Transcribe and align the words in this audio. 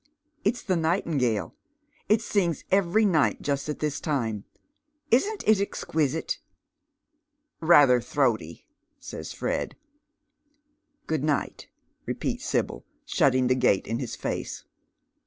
"It's 0.43 0.63
the 0.63 0.75
nightingale. 0.75 1.53
It 2.09 2.23
sings 2.23 2.63
every 2.71 3.05
night 3.05 3.39
just 3.43 3.69
at 3.69 3.77
this 3.77 4.01
tima. 4.01 4.43
Isn't 5.11 5.47
it 5.47 5.61
exquisite?"" 5.61 6.39
Ilather 7.61 7.99
tlivoaty," 7.99 8.63
says 8.99 9.31
Fred." 9.31 9.75
Good 11.05 11.23
night," 11.23 11.67
repeats 12.07 12.45
Sibyl, 12.45 12.83
shutting 13.05 13.45
the 13.45 13.53
gate 13.53 13.85
in 13.85 13.99
hid 13.99 14.09
face. 14.09 14.63